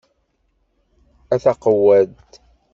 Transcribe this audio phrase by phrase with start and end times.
[1.33, 2.31] A taqewwadt!